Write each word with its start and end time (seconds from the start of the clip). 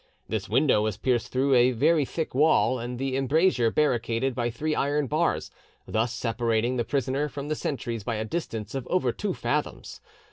This 0.27 0.49
window 0.49 0.81
was 0.81 0.97
pierced 0.97 1.31
through 1.31 1.53
a 1.53 1.73
very 1.73 2.05
thick 2.05 2.33
wall 2.33 2.79
and 2.79 2.97
the 2.97 3.15
embrasure 3.15 3.69
barricaded 3.69 4.33
by 4.33 4.49
three 4.49 4.73
iron 4.73 5.05
bars, 5.05 5.51
thus 5.85 6.11
separating 6.11 6.77
the 6.77 6.83
prisoner 6.83 7.29
from 7.29 7.49
the 7.49 7.55
sentries 7.55 8.03
by 8.03 8.15
a 8.15 8.25
distance 8.25 8.73
of 8.73 8.87
over 8.87 9.11
two 9.11 9.35
fathoms. 9.35 10.01